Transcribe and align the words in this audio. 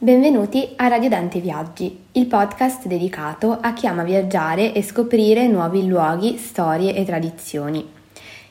Benvenuti 0.00 0.74
a 0.76 0.86
Radio 0.86 1.08
Dante 1.08 1.40
Viaggi, 1.40 2.04
il 2.12 2.26
podcast 2.26 2.86
dedicato 2.86 3.58
a 3.60 3.72
chi 3.72 3.88
ama 3.88 4.04
viaggiare 4.04 4.72
e 4.72 4.80
scoprire 4.80 5.48
nuovi 5.48 5.88
luoghi, 5.88 6.36
storie 6.38 6.94
e 6.94 7.04
tradizioni. 7.04 7.84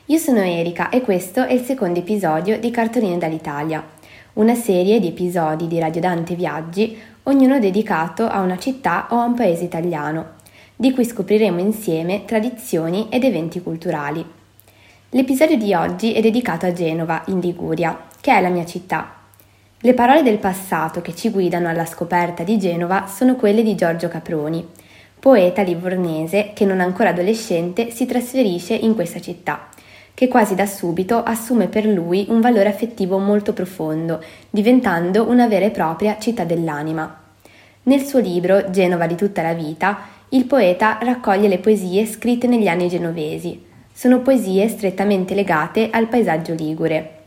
Io 0.04 0.18
sono 0.18 0.40
Erika 0.40 0.90
e 0.90 1.00
questo 1.00 1.46
è 1.46 1.54
il 1.54 1.62
secondo 1.62 2.00
episodio 2.00 2.58
di 2.58 2.70
Cartoline 2.70 3.16
dall'Italia, 3.16 3.82
una 4.34 4.54
serie 4.54 5.00
di 5.00 5.06
episodi 5.06 5.66
di 5.68 5.78
Radio 5.78 6.02
Dante 6.02 6.34
Viaggi, 6.34 6.94
ognuno 7.22 7.58
dedicato 7.58 8.28
a 8.28 8.40
una 8.40 8.58
città 8.58 9.06
o 9.08 9.16
a 9.16 9.24
un 9.24 9.32
paese 9.32 9.64
italiano, 9.64 10.32
di 10.76 10.92
cui 10.92 11.06
scopriremo 11.06 11.60
insieme 11.60 12.26
tradizioni 12.26 13.06
ed 13.08 13.24
eventi 13.24 13.62
culturali. 13.62 14.22
L'episodio 15.08 15.56
di 15.56 15.72
oggi 15.72 16.12
è 16.12 16.20
dedicato 16.20 16.66
a 16.66 16.74
Genova, 16.74 17.22
in 17.28 17.40
Liguria, 17.40 17.98
che 18.20 18.36
è 18.36 18.42
la 18.42 18.50
mia 18.50 18.66
città. 18.66 19.17
Le 19.80 19.94
parole 19.94 20.24
del 20.24 20.38
passato 20.38 21.00
che 21.00 21.14
ci 21.14 21.30
guidano 21.30 21.68
alla 21.68 21.84
scoperta 21.84 22.42
di 22.42 22.58
Genova 22.58 23.06
sono 23.06 23.36
quelle 23.36 23.62
di 23.62 23.76
Giorgio 23.76 24.08
Caproni, 24.08 24.66
poeta 25.20 25.62
livornese 25.62 26.50
che 26.52 26.64
non 26.64 26.80
ancora 26.80 27.10
adolescente 27.10 27.92
si 27.92 28.04
trasferisce 28.04 28.74
in 28.74 28.96
questa 28.96 29.20
città, 29.20 29.68
che 30.14 30.26
quasi 30.26 30.56
da 30.56 30.66
subito 30.66 31.22
assume 31.22 31.68
per 31.68 31.84
lui 31.86 32.26
un 32.28 32.40
valore 32.40 32.68
affettivo 32.68 33.18
molto 33.18 33.52
profondo, 33.52 34.20
diventando 34.50 35.28
una 35.28 35.46
vera 35.46 35.66
e 35.66 35.70
propria 35.70 36.18
città 36.18 36.42
dell'anima. 36.42 37.16
Nel 37.84 38.02
suo 38.02 38.18
libro 38.18 38.70
Genova 38.70 39.06
di 39.06 39.14
tutta 39.14 39.42
la 39.42 39.54
vita, 39.54 40.08
il 40.30 40.46
poeta 40.46 40.98
raccoglie 41.00 41.46
le 41.46 41.58
poesie 41.58 42.04
scritte 42.04 42.48
negli 42.48 42.66
anni 42.66 42.88
genovesi. 42.88 43.64
Sono 43.92 44.22
poesie 44.22 44.66
strettamente 44.66 45.36
legate 45.36 45.88
al 45.92 46.08
paesaggio 46.08 46.52
ligure. 46.52 47.17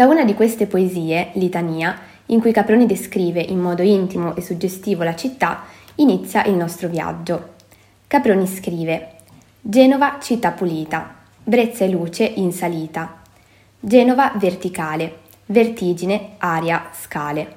Da 0.00 0.06
una 0.06 0.24
di 0.24 0.32
queste 0.32 0.66
poesie, 0.66 1.28
Litania, 1.34 1.94
in 2.28 2.40
cui 2.40 2.52
Caproni 2.52 2.86
descrive 2.86 3.42
in 3.42 3.58
modo 3.58 3.82
intimo 3.82 4.34
e 4.34 4.40
suggestivo 4.40 5.02
la 5.02 5.14
città, 5.14 5.64
inizia 5.96 6.42
il 6.44 6.54
nostro 6.54 6.88
viaggio. 6.88 7.56
Caproni 8.06 8.46
scrive 8.46 9.16
Genova 9.60 10.16
città 10.18 10.52
pulita, 10.52 11.16
brezza 11.44 11.84
e 11.84 11.90
luce 11.90 12.24
in 12.24 12.50
salita. 12.50 13.20
Genova 13.78 14.32
verticale, 14.36 15.18
vertigine, 15.44 16.30
aria, 16.38 16.88
scale. 16.98 17.56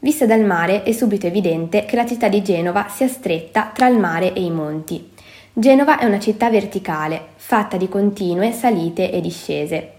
Vista 0.00 0.26
dal 0.26 0.44
mare 0.44 0.82
è 0.82 0.92
subito 0.92 1.28
evidente 1.28 1.86
che 1.86 1.96
la 1.96 2.04
città 2.04 2.28
di 2.28 2.42
Genova 2.42 2.88
sia 2.90 3.08
stretta 3.08 3.70
tra 3.72 3.88
il 3.88 3.96
mare 3.96 4.34
e 4.34 4.42
i 4.42 4.50
monti. 4.50 5.12
Genova 5.50 5.98
è 5.98 6.04
una 6.04 6.18
città 6.18 6.50
verticale, 6.50 7.28
fatta 7.36 7.78
di 7.78 7.88
continue 7.88 8.52
salite 8.52 9.10
e 9.10 9.22
discese. 9.22 9.92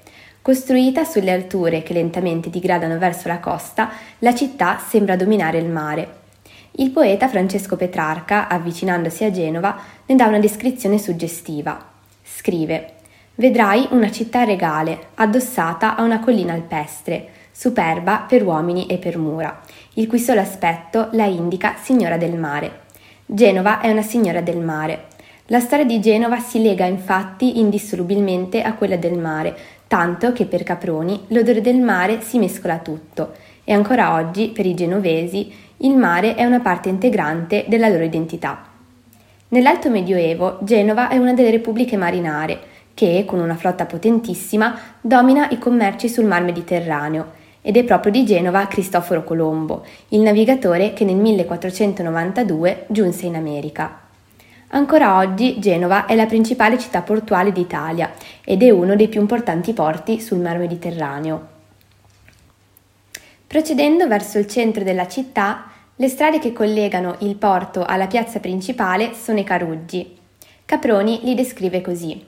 Costruita 0.43 1.03
sulle 1.03 1.31
alture 1.31 1.83
che 1.83 1.93
lentamente 1.93 2.49
digradano 2.49 2.97
verso 2.97 3.27
la 3.27 3.37
costa, 3.37 3.91
la 4.19 4.33
città 4.33 4.79
sembra 4.79 5.15
dominare 5.15 5.59
il 5.59 5.69
mare. 5.69 6.19
Il 6.77 6.89
poeta 6.89 7.27
Francesco 7.27 7.75
Petrarca, 7.75 8.47
avvicinandosi 8.47 9.23
a 9.23 9.29
Genova, 9.29 9.77
ne 10.03 10.15
dà 10.15 10.25
una 10.25 10.39
descrizione 10.39 10.97
suggestiva. 10.97 11.89
Scrive 12.23 12.93
Vedrai 13.35 13.87
una 13.91 14.09
città 14.09 14.43
regale, 14.43 15.09
addossata 15.13 15.95
a 15.95 16.01
una 16.01 16.19
collina 16.19 16.53
alpestre, 16.53 17.29
superba 17.51 18.25
per 18.27 18.43
uomini 18.43 18.87
e 18.87 18.97
per 18.97 19.19
mura, 19.19 19.61
il 19.93 20.07
cui 20.07 20.19
solo 20.19 20.39
aspetto 20.39 21.09
la 21.11 21.25
indica 21.25 21.75
signora 21.79 22.17
del 22.17 22.35
mare. 22.35 22.79
Genova 23.27 23.79
è 23.79 23.91
una 23.91 24.01
signora 24.01 24.41
del 24.41 24.57
mare. 24.57 25.05
La 25.47 25.59
storia 25.59 25.85
di 25.85 25.99
Genova 25.99 26.39
si 26.39 26.61
lega 26.61 26.85
infatti 26.85 27.59
indissolubilmente 27.59 28.61
a 28.63 28.73
quella 28.73 28.95
del 28.95 29.17
mare, 29.17 29.55
tanto 29.91 30.31
che 30.31 30.45
per 30.45 30.63
Caproni 30.63 31.25
l'odore 31.27 31.59
del 31.59 31.81
mare 31.81 32.21
si 32.21 32.39
mescola 32.39 32.75
a 32.75 32.79
tutto 32.79 33.33
e 33.65 33.73
ancora 33.73 34.13
oggi 34.13 34.47
per 34.47 34.65
i 34.65 34.73
genovesi 34.73 35.53
il 35.79 35.97
mare 35.97 36.35
è 36.35 36.45
una 36.45 36.61
parte 36.61 36.87
integrante 36.87 37.65
della 37.67 37.89
loro 37.89 38.05
identità. 38.05 38.67
Nell'Alto 39.49 39.89
Medioevo 39.89 40.59
Genova 40.61 41.09
è 41.09 41.17
una 41.17 41.33
delle 41.33 41.51
repubbliche 41.51 41.97
marinare 41.97 42.57
che, 42.93 43.25
con 43.27 43.41
una 43.41 43.57
flotta 43.57 43.85
potentissima, 43.85 44.79
domina 45.01 45.49
i 45.49 45.57
commerci 45.57 46.07
sul 46.07 46.23
mar 46.23 46.41
Mediterraneo 46.41 47.31
ed 47.61 47.75
è 47.75 47.83
proprio 47.83 48.13
di 48.13 48.23
Genova 48.23 48.67
Cristoforo 48.67 49.25
Colombo, 49.25 49.85
il 50.09 50.21
navigatore 50.21 50.93
che 50.93 51.03
nel 51.03 51.17
1492 51.17 52.85
giunse 52.87 53.25
in 53.25 53.35
America. 53.35 54.10
Ancora 54.73 55.17
oggi 55.17 55.59
Genova 55.59 56.05
è 56.05 56.15
la 56.15 56.25
principale 56.25 56.79
città 56.79 57.01
portuale 57.01 57.51
d'Italia 57.51 58.13
ed 58.41 58.63
è 58.63 58.69
uno 58.69 58.95
dei 58.95 59.09
più 59.09 59.19
importanti 59.19 59.73
porti 59.73 60.21
sul 60.21 60.39
Mar 60.39 60.57
Mediterraneo. 60.57 61.47
Procedendo 63.45 64.07
verso 64.07 64.37
il 64.37 64.47
centro 64.47 64.85
della 64.85 65.09
città, 65.09 65.69
le 65.97 66.07
strade 66.07 66.39
che 66.39 66.53
collegano 66.53 67.17
il 67.19 67.35
porto 67.35 67.83
alla 67.83 68.07
piazza 68.07 68.39
principale 68.39 69.13
sono 69.13 69.39
i 69.39 69.43
Caruggi. 69.43 70.17
Caproni 70.63 71.19
li 71.23 71.35
descrive 71.35 71.81
così. 71.81 72.25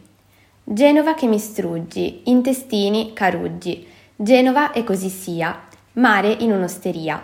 Genova 0.66 1.14
che 1.14 1.28
mi 1.28 1.40
struggi, 1.40 2.24
intestini, 2.26 3.14
Caruggi. 3.14 3.88
Genova 4.18 4.74
e 4.74 4.84
così 4.84 5.08
sia, 5.08 5.62
mare 5.94 6.36
in 6.40 6.52
un'osteria. 6.52 7.24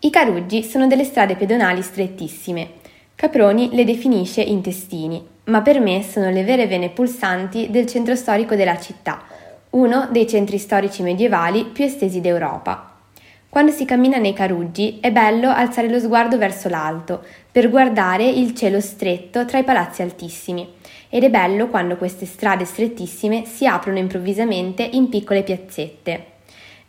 I 0.00 0.10
Caruggi 0.10 0.62
sono 0.62 0.86
delle 0.86 1.04
strade 1.04 1.36
pedonali 1.36 1.80
strettissime, 1.80 2.82
Caproni 3.16 3.70
le 3.72 3.84
definisce 3.84 4.42
intestini, 4.42 5.24
ma 5.44 5.62
per 5.62 5.78
me 5.78 6.02
sono 6.02 6.30
le 6.30 6.42
vere 6.42 6.66
vene 6.66 6.90
pulsanti 6.90 7.70
del 7.70 7.86
centro 7.86 8.16
storico 8.16 8.56
della 8.56 8.78
città, 8.78 9.22
uno 9.70 10.08
dei 10.10 10.26
centri 10.26 10.58
storici 10.58 11.02
medievali 11.02 11.64
più 11.64 11.84
estesi 11.84 12.20
d'Europa. 12.20 12.92
Quando 13.48 13.70
si 13.70 13.84
cammina 13.84 14.18
nei 14.18 14.32
Caruggi 14.32 14.98
è 15.00 15.12
bello 15.12 15.48
alzare 15.48 15.88
lo 15.88 16.00
sguardo 16.00 16.38
verso 16.38 16.68
l'alto 16.68 17.24
per 17.52 17.70
guardare 17.70 18.28
il 18.28 18.52
cielo 18.52 18.80
stretto 18.80 19.44
tra 19.44 19.58
i 19.58 19.64
palazzi 19.64 20.02
altissimi 20.02 20.68
ed 21.08 21.22
è 21.22 21.30
bello 21.30 21.68
quando 21.68 21.96
queste 21.96 22.26
strade 22.26 22.64
strettissime 22.64 23.44
si 23.44 23.64
aprono 23.64 23.98
improvvisamente 23.98 24.82
in 24.82 25.08
piccole 25.08 25.44
piazzette. 25.44 26.32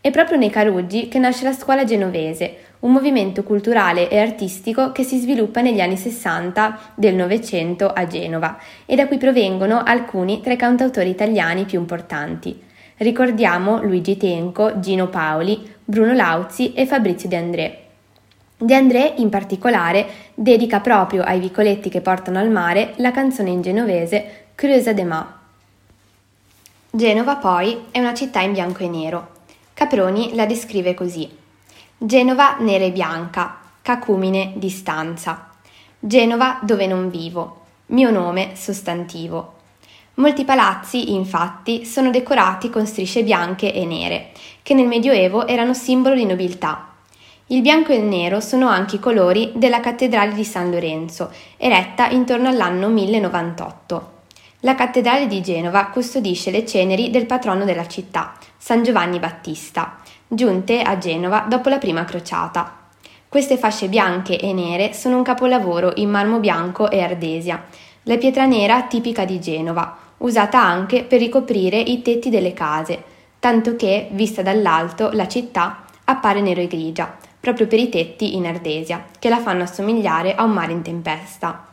È 0.02 0.10
proprio 0.10 0.40
nei 0.40 0.50
Caruggi 0.50 1.08
che 1.08 1.20
nasce 1.20 1.44
la 1.44 1.54
scuola 1.54 1.84
genovese, 1.84 2.58
un 2.86 2.92
movimento 2.92 3.44
culturale 3.44 4.10
e 4.10 4.20
artistico 4.20 4.92
che 4.92 5.04
si 5.04 5.18
sviluppa 5.18 5.62
negli 5.62 5.82
anni 5.82 5.98
60 5.98 6.80
del 6.94 7.16
Novecento 7.16 7.92
a 7.92 8.06
Genova 8.06 8.58
e 8.86 8.96
da 8.96 9.08
cui 9.08 9.18
provengono 9.18 9.82
alcuni 9.84 10.40
tra 10.40 10.54
i 10.54 10.58
cantautori 10.58 11.10
italiani 11.10 11.66
più 11.66 11.80
importanti. 11.80 12.62
Ricordiamo 12.98 13.82
Luigi 13.82 14.18
Tenco, 14.18 14.80
Gino 14.80 15.08
Paoli, 15.08 15.68
Bruno 15.84 16.14
Lauzi 16.14 16.74
e 16.74 16.86
Fabrizio 16.86 17.28
De 17.28 17.36
André. 17.36 17.80
De 18.58 18.76
André, 18.76 19.16
in 19.18 19.30
particolare, 19.30 20.06
dedica 20.36 20.80
proprio 20.80 21.24
ai 21.24 21.40
vicoletti 21.40 21.90
che 21.90 22.02
portano 22.02 22.38
al 22.38 22.52
mare 22.52 22.94
la 22.98 23.12
canzone 23.12 23.50
in 23.50 23.62
genovese 23.62 24.46
Creuse 24.54 24.94
de 24.94 25.04
Ma. 25.04 25.40
Genova, 26.92 27.36
poi, 27.38 27.86
è 27.90 28.00
una 28.00 28.14
città 28.14 28.42
in 28.42 28.54
bianco 28.54 28.84
e 28.84 28.88
nero. 28.88 29.30
Caproni 29.74 30.36
la 30.36 30.46
descrive 30.46 30.94
così. 30.94 31.44
Genova 31.98 32.58
nera 32.60 32.84
e 32.84 32.92
bianca, 32.92 33.58
cacumine 33.82 34.52
distanza. 34.58 35.50
Genova 35.98 36.60
dove 36.62 36.88
non 36.88 37.10
vivo. 37.10 37.62
Mio 37.88 38.12
nome 38.12 38.52
sostantivo. 38.56 39.54
Molti 40.16 40.44
palazzi, 40.44 41.14
infatti, 41.14 41.86
sono 41.86 42.10
decorati 42.10 42.70
con 42.70 42.86
strisce 42.86 43.24
bianche 43.24 43.74
e 43.74 43.86
nere, 43.86 44.32
che 44.62 44.74
nel 44.74 44.88
Medioevo 44.88 45.48
erano 45.48 45.74
simbolo 45.74 46.16
di 46.16 46.26
nobiltà. 46.26 46.90
Il 47.48 47.62
bianco 47.62 47.94
e 47.94 47.96
il 47.96 48.04
nero 48.04 48.42
sono 48.42 48.68
anche 48.68 48.98
i 48.98 49.00
colori 49.00 49.54
della 49.56 49.80
cattedrale 49.80 50.34
di 50.34 50.44
San 50.44 50.72
Lorenzo, 50.72 51.32
eretta 51.56 52.10
intorno 52.10 52.50
all'anno 52.50 52.90
1098. 52.90 54.12
La 54.60 54.76
cattedrale 54.76 55.28
di 55.28 55.42
Genova 55.42 55.86
custodisce 55.86 56.52
le 56.52 56.66
ceneri 56.66 57.10
del 57.10 57.26
patrono 57.26 57.64
della 57.64 57.88
città, 57.88 58.34
San 58.58 58.84
Giovanni 58.84 59.20
Battista, 59.20 60.00
giunte 60.36 60.82
a 60.82 60.98
Genova 60.98 61.46
dopo 61.50 61.70
la 61.70 61.78
prima 61.78 62.06
crociata. 62.06 62.84
Queste 63.28 63.58
fasce 63.58 63.88
bianche 63.88 64.40
e 64.40 64.54
nere 64.54 64.94
sono 64.94 65.18
un 65.18 65.24
capolavoro 65.24 65.94
in 65.96 66.10
marmo 66.10 66.40
bianco 66.40 66.90
e 66.90 67.02
ardesia, 67.02 67.66
la 68.04 68.18
pietra 68.18 68.46
nera 68.46 68.84
tipica 68.84 69.26
di 69.26 69.40
Genova, 69.40 69.98
usata 70.18 70.62
anche 70.62 71.04
per 71.04 71.20
ricoprire 71.20 71.80
i 71.80 72.02
tetti 72.02 72.30
delle 72.30 72.54
case, 72.54 73.04
tanto 73.40 73.76
che, 73.76 74.10
vista 74.12 74.42
dall'alto, 74.42 75.10
la 75.12 75.28
città 75.28 75.86
appare 76.06 76.42
nero 76.42 76.62
e 76.62 76.68
grigia, 76.68 77.18
proprio 77.40 77.68
per 77.68 77.80
i 77.80 77.90
tetti 77.90 78.36
in 78.36 78.46
ardesia, 78.46 79.06
che 79.18 79.30
la 79.30 79.40
fanno 79.40 79.64
assomigliare 79.64 80.36
a 80.36 80.44
un 80.44 80.52
mare 80.52 80.72
in 80.72 80.82
tempesta. 80.82 81.66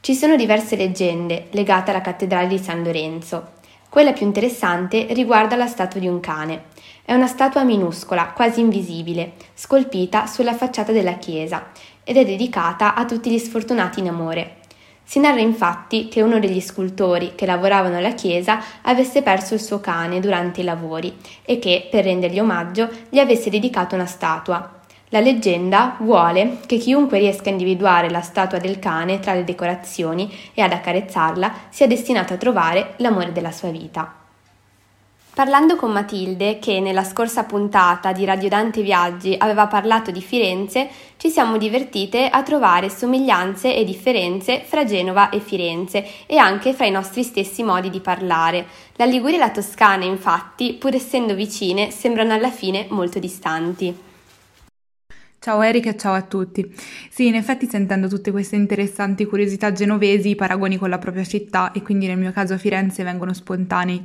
Ci 0.00 0.14
sono 0.14 0.36
diverse 0.36 0.76
leggende 0.76 1.46
legate 1.50 1.90
alla 1.90 2.00
cattedrale 2.00 2.46
di 2.46 2.58
San 2.58 2.82
Lorenzo. 2.82 3.52
Quella 3.94 4.12
più 4.12 4.26
interessante 4.26 5.06
riguarda 5.10 5.54
la 5.54 5.68
statua 5.68 6.00
di 6.00 6.08
un 6.08 6.18
cane, 6.18 6.64
è 7.04 7.14
una 7.14 7.28
statua 7.28 7.62
minuscola, 7.62 8.32
quasi 8.32 8.58
invisibile, 8.58 9.34
scolpita 9.54 10.26
sulla 10.26 10.52
facciata 10.52 10.90
della 10.90 11.12
chiesa 11.12 11.68
ed 12.02 12.16
è 12.16 12.24
dedicata 12.24 12.96
a 12.96 13.04
tutti 13.04 13.30
gli 13.30 13.38
sfortunati 13.38 14.00
in 14.00 14.08
amore. 14.08 14.56
Si 15.04 15.20
narra 15.20 15.38
infatti 15.38 16.08
che 16.08 16.22
uno 16.22 16.40
degli 16.40 16.60
scultori 16.60 17.36
che 17.36 17.46
lavoravano 17.46 17.96
alla 17.96 18.14
chiesa 18.14 18.60
avesse 18.82 19.22
perso 19.22 19.54
il 19.54 19.60
suo 19.60 19.78
cane 19.78 20.18
durante 20.18 20.62
i 20.62 20.64
lavori 20.64 21.16
e 21.44 21.60
che, 21.60 21.86
per 21.88 22.02
rendergli 22.02 22.40
omaggio, 22.40 22.88
gli 23.08 23.20
avesse 23.20 23.48
dedicato 23.48 23.94
una 23.94 24.06
statua. 24.06 24.73
La 25.14 25.20
leggenda 25.20 25.94
vuole 26.00 26.58
che 26.66 26.76
chiunque 26.76 27.20
riesca 27.20 27.48
a 27.48 27.52
individuare 27.52 28.10
la 28.10 28.20
statua 28.20 28.58
del 28.58 28.80
cane 28.80 29.20
tra 29.20 29.32
le 29.32 29.44
decorazioni 29.44 30.28
e 30.52 30.60
ad 30.60 30.72
accarezzarla 30.72 31.54
sia 31.68 31.86
destinato 31.86 32.32
a 32.32 32.36
trovare 32.36 32.94
l'amore 32.96 33.30
della 33.30 33.52
sua 33.52 33.70
vita. 33.70 34.12
Parlando 35.32 35.76
con 35.76 35.92
Matilde, 35.92 36.58
che 36.58 36.80
nella 36.80 37.04
scorsa 37.04 37.44
puntata 37.44 38.10
di 38.10 38.24
Radio 38.24 38.48
Dante 38.48 38.82
Viaggi 38.82 39.36
aveva 39.38 39.68
parlato 39.68 40.10
di 40.10 40.20
Firenze, 40.20 40.88
ci 41.16 41.28
siamo 41.28 41.58
divertite 41.58 42.28
a 42.28 42.42
trovare 42.42 42.88
somiglianze 42.88 43.72
e 43.72 43.84
differenze 43.84 44.62
fra 44.64 44.84
Genova 44.84 45.28
e 45.28 45.38
Firenze 45.38 46.04
e 46.26 46.38
anche 46.38 46.72
fra 46.72 46.86
i 46.86 46.90
nostri 46.90 47.22
stessi 47.22 47.62
modi 47.62 47.88
di 47.88 48.00
parlare. 48.00 48.66
La 48.96 49.04
Liguria 49.04 49.36
e 49.36 49.40
la 49.40 49.50
Toscana, 49.50 50.04
infatti, 50.04 50.72
pur 50.72 50.92
essendo 50.92 51.34
vicine, 51.34 51.92
sembrano 51.92 52.32
alla 52.32 52.50
fine 52.50 52.86
molto 52.88 53.20
distanti. 53.20 54.12
Ciao 55.44 55.60
Erika 55.60 55.90
e 55.90 55.96
ciao 55.98 56.14
a 56.14 56.22
tutti. 56.22 56.74
Sì, 57.10 57.26
in 57.26 57.34
effetti 57.34 57.66
sentendo 57.68 58.08
tutte 58.08 58.30
queste 58.30 58.56
interessanti 58.56 59.26
curiosità 59.26 59.72
genovesi, 59.72 60.30
i 60.30 60.36
paragoni 60.36 60.78
con 60.78 60.88
la 60.88 60.96
propria 60.96 61.22
città 61.22 61.70
e 61.72 61.82
quindi 61.82 62.06
nel 62.06 62.16
mio 62.16 62.32
caso 62.32 62.56
Firenze 62.56 63.04
vengono 63.04 63.34
spontanei. 63.34 64.02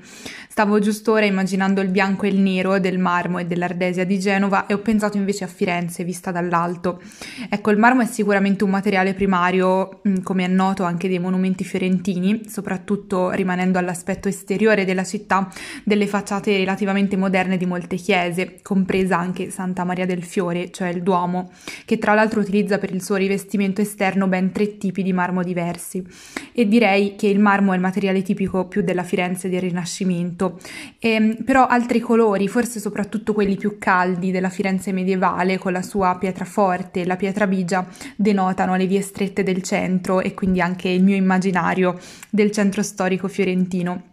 Stavo 0.49 0.79
giusto 0.79 1.13
ora 1.13 1.23
immaginando 1.23 1.79
il 1.79 1.87
bianco 1.87 2.25
e 2.25 2.27
il 2.27 2.39
nero 2.41 2.77
del 2.79 2.99
marmo 2.99 3.39
e 3.39 3.45
dell'ardesia 3.45 4.03
di 4.03 4.19
Genova 4.19 4.65
e 4.65 4.73
ho 4.73 4.79
pensato 4.79 5.15
invece 5.15 5.45
a 5.45 5.47
Firenze 5.47 6.03
vista 6.03 6.31
dall'alto. 6.31 7.01
Ecco, 7.47 7.71
il 7.71 7.77
marmo 7.77 8.01
è 8.01 8.05
sicuramente 8.05 8.65
un 8.65 8.71
materiale 8.71 9.13
primario, 9.13 10.01
mm, 10.05 10.17
come 10.23 10.43
è 10.43 10.49
noto 10.49 10.83
anche 10.83 11.07
dei 11.07 11.19
monumenti 11.19 11.63
fiorentini, 11.63 12.49
soprattutto 12.49 13.29
rimanendo 13.31 13.79
all'aspetto 13.79 14.27
esteriore 14.27 14.83
della 14.83 15.05
città 15.05 15.49
delle 15.85 16.05
facciate 16.05 16.57
relativamente 16.57 17.15
moderne 17.15 17.55
di 17.55 17.65
molte 17.65 17.95
chiese, 17.95 18.59
compresa 18.61 19.17
anche 19.17 19.49
Santa 19.51 19.85
Maria 19.85 20.05
del 20.05 20.23
Fiore, 20.23 20.69
cioè 20.71 20.89
il 20.89 21.01
Duomo 21.01 21.27
uomo, 21.29 21.51
che 21.85 21.97
tra 21.99 22.13
l'altro 22.13 22.41
utilizza 22.41 22.79
per 22.79 22.91
il 22.93 23.03
suo 23.03 23.15
rivestimento 23.15 23.81
esterno 23.81 24.27
ben 24.27 24.51
tre 24.51 24.77
tipi 24.77 25.03
di 25.03 25.13
marmo 25.13 25.43
diversi. 25.43 26.03
E 26.51 26.67
direi 26.67 27.15
che 27.15 27.27
il 27.27 27.39
marmo 27.39 27.71
è 27.71 27.75
il 27.75 27.81
materiale 27.81 28.23
tipico 28.23 28.65
più 28.65 28.81
della 28.81 29.03
Firenze 29.03 29.47
del 29.47 29.61
Rinascimento. 29.61 30.59
E, 30.97 31.09
ehm, 31.09 31.43
però 31.43 31.67
altri 31.67 31.99
colori, 31.99 32.47
forse 32.47 32.79
soprattutto 32.79 33.33
quelli 33.33 33.55
più 33.55 33.77
caldi 33.77 34.31
della 34.31 34.49
Firenze 34.49 34.91
medievale, 34.91 35.57
con 35.57 35.71
la 35.71 35.83
sua 35.83 36.17
pietra 36.19 36.45
forte 36.45 37.01
e 37.01 37.05
la 37.05 37.15
pietra 37.15 37.47
bigia, 37.47 37.87
denotano 38.15 38.75
le 38.75 38.87
vie 38.87 39.01
strette 39.01 39.43
del 39.43 39.61
centro 39.61 40.19
e 40.19 40.33
quindi 40.33 40.59
anche 40.59 40.89
il 40.89 41.03
mio 41.03 41.15
immaginario 41.15 41.97
del 42.29 42.51
centro 42.51 42.81
storico 42.81 43.27
fiorentino. 43.27 44.08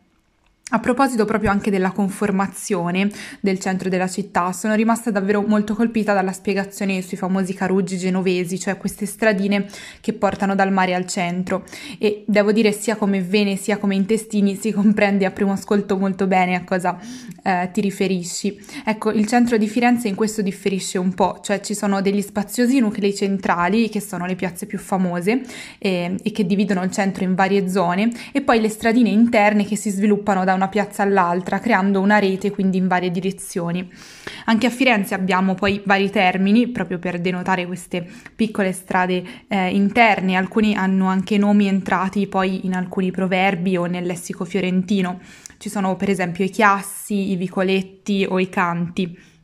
A 0.70 0.80
proposito 0.80 1.24
proprio 1.26 1.52
anche 1.52 1.70
della 1.70 1.92
conformazione 1.92 3.08
del 3.38 3.60
centro 3.60 3.88
della 3.88 4.08
città, 4.08 4.50
sono 4.50 4.74
rimasta 4.74 5.12
davvero 5.12 5.40
molto 5.42 5.76
colpita 5.76 6.12
dalla 6.12 6.32
spiegazione 6.32 7.02
sui 7.02 7.16
famosi 7.16 7.54
caruggi 7.54 7.96
genovesi, 7.96 8.58
cioè 8.58 8.76
queste 8.76 9.06
stradine 9.06 9.68
che 10.00 10.12
portano 10.12 10.56
dal 10.56 10.72
mare 10.72 10.96
al 10.96 11.06
centro 11.06 11.64
e 12.00 12.24
devo 12.26 12.50
dire 12.50 12.72
sia 12.72 12.96
come 12.96 13.22
vene 13.22 13.54
sia 13.54 13.78
come 13.78 13.94
intestini 13.94 14.56
si 14.56 14.72
comprende 14.72 15.24
a 15.24 15.30
primo 15.30 15.52
ascolto 15.52 15.96
molto 15.96 16.26
bene 16.26 16.56
a 16.56 16.64
cosa 16.64 16.98
eh, 17.44 17.70
ti 17.72 17.80
riferisci. 17.80 18.60
Ecco, 18.84 19.12
il 19.12 19.28
centro 19.28 19.58
di 19.58 19.68
Firenze 19.68 20.08
in 20.08 20.16
questo 20.16 20.42
differisce 20.42 20.98
un 20.98 21.14
po', 21.14 21.38
cioè 21.44 21.60
ci 21.60 21.76
sono 21.76 22.02
degli 22.02 22.20
spaziosi 22.20 22.80
nuclei 22.80 23.14
centrali 23.14 23.88
che 23.88 24.00
sono 24.00 24.26
le 24.26 24.34
piazze 24.34 24.66
più 24.66 24.78
famose 24.78 25.42
eh, 25.78 26.16
e 26.20 26.32
che 26.32 26.44
dividono 26.44 26.82
il 26.82 26.90
centro 26.90 27.22
in 27.22 27.36
varie 27.36 27.68
zone 27.68 28.10
e 28.32 28.40
poi 28.40 28.60
le 28.60 28.68
stradine 28.68 29.10
interne 29.10 29.64
che 29.64 29.76
si 29.76 29.90
sviluppano 29.90 30.42
da 30.42 30.54
una 30.56 30.68
piazza 30.68 31.02
all'altra, 31.02 31.60
creando 31.60 32.00
una 32.00 32.18
rete 32.18 32.50
quindi 32.50 32.78
in 32.78 32.88
varie 32.88 33.10
direzioni. 33.10 33.88
Anche 34.46 34.66
a 34.66 34.70
Firenze 34.70 35.14
abbiamo 35.14 35.54
poi 35.54 35.80
vari 35.84 36.10
termini 36.10 36.68
proprio 36.68 36.98
per 36.98 37.20
denotare 37.20 37.66
queste 37.66 38.04
piccole 38.34 38.72
strade 38.72 39.22
eh, 39.46 39.70
interne, 39.70 40.34
alcuni 40.34 40.74
hanno 40.74 41.06
anche 41.06 41.38
nomi 41.38 41.68
entrati 41.68 42.26
poi 42.26 42.66
in 42.66 42.74
alcuni 42.74 43.10
proverbi 43.10 43.76
o 43.76 43.86
nel 43.86 44.04
lessico 44.04 44.44
fiorentino. 44.44 45.20
Ci 45.58 45.68
sono 45.68 45.96
per 45.96 46.10
esempio 46.10 46.44
i 46.44 46.50
chiassi, 46.50 47.30
i 47.30 47.36
vicoletti 47.36 48.26
o 48.28 48.38
i 48.38 48.48
canti. 48.48 49.34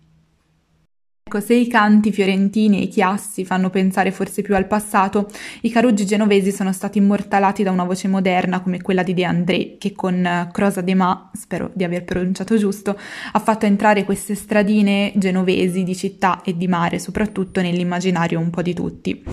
Ecco, 1.35 1.47
se 1.47 1.55
i 1.55 1.67
canti 1.67 2.13
fiorentini 2.13 2.79
e 2.79 2.83
i 2.83 2.89
chiassi 2.89 3.47
fanno 3.47 3.71
pensare 3.71 4.11
forse 4.11 4.43
più 4.43 4.55
al 4.55 4.67
passato, 4.67 5.31
i 5.63 5.71
caruggi 5.71 6.05
genovesi 6.05 6.53
sono 6.53 6.75
stati 6.75 6.99
immortalati 6.99 7.63
da 7.63 7.71
una 7.71 7.85
voce 7.85 8.07
moderna 8.07 8.61
come 8.61 8.83
quella 8.83 9.03
di 9.03 9.15
De 9.15 9.25
André, 9.25 9.77
che 9.79 9.93
con 9.93 10.27
eh, 10.27 10.51
Crosa 10.53 10.83
de 10.83 10.95
Ma, 10.95 11.31
spero 11.33 11.71
di 11.73 11.85
aver 11.85 12.05
pronunciato 12.05 12.59
giusto, 12.59 12.99
ha 13.33 13.39
fatto 13.39 13.65
entrare 13.65 14.05
queste 14.05 14.35
stradine 14.35 15.13
genovesi 15.15 15.85
di 15.85 15.97
città 15.97 16.43
e 16.43 16.55
di 16.55 16.69
mare, 16.69 16.99
soprattutto 16.99 17.63
nell'immaginario 17.63 18.39
un 18.39 18.51
po' 18.51 18.61
di 18.61 18.75
tutti. 18.75 19.25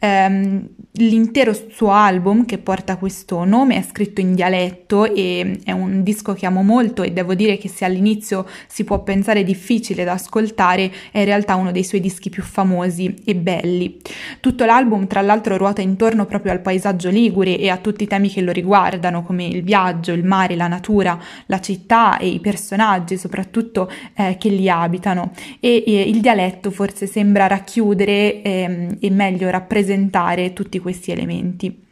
Ehm, 0.00 0.68
l'intero 0.96 1.52
suo 1.52 1.90
album, 1.90 2.44
che 2.44 2.58
porta 2.58 2.96
questo 2.96 3.44
nome, 3.44 3.76
è 3.76 3.82
scritto 3.82 4.20
in 4.20 4.34
dialetto 4.34 5.12
e 5.12 5.60
è 5.64 5.72
un 5.72 6.02
disco 6.02 6.32
che 6.32 6.46
amo 6.46 6.62
molto 6.62 7.02
e 7.02 7.12
devo 7.12 7.34
dire 7.34 7.58
che 7.58 7.68
se 7.68 7.84
all'inizio 7.84 8.46
si 8.66 8.84
può 8.84 9.02
pensare 9.02 9.44
difficile 9.44 10.04
da 10.04 10.12
ascoltare, 10.12 10.90
è 11.10 11.18
in 11.18 11.24
realtà 11.24 11.54
uno 11.56 11.72
dei 11.72 11.84
suoi 11.84 12.00
dischi 12.00 12.30
più 12.30 12.42
famosi 12.42 13.14
e 13.24 13.34
belli. 13.34 13.98
Tutto 14.40 14.64
l'album 14.64 15.06
tra 15.06 15.20
l'altro 15.20 15.56
ruota 15.56 15.82
intorno 15.82 16.24
proprio 16.24 16.52
al 16.52 16.60
paesaggio 16.60 17.10
ligure 17.10 17.58
e 17.58 17.68
a 17.68 17.76
tutti 17.76 18.04
i 18.04 18.06
temi 18.06 18.30
che 18.30 18.40
lo 18.40 18.52
riguardano 18.52 19.22
come 19.22 19.46
il 19.46 19.62
viaggio, 19.62 20.12
il 20.12 20.24
mare, 20.24 20.56
la 20.56 20.68
natura, 20.68 21.18
la 21.46 21.60
città 21.60 22.18
e 22.18 22.28
i 22.28 22.40
personaggi 22.40 23.16
soprattutto 23.16 23.90
eh, 24.14 24.36
che 24.38 24.48
li 24.48 24.68
abitano 24.68 25.32
e, 25.60 25.84
e, 25.86 26.00
il 26.02 26.20
dialetto 26.20 26.70
forse 26.70 27.06
sembra 27.06 27.46
racchiudere 27.46 28.42
eh, 28.42 28.96
e 28.98 29.10
meglio 29.10 29.50
rappresentare 29.50 30.52
tutti 30.52 30.78
questi 30.78 30.84
elementi. 31.12 31.84